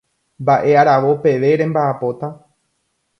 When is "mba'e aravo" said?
0.45-1.11